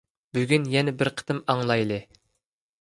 [0.37, 2.03] بۈگۈن يەنە بىر قېتىم ئاڭلايلى.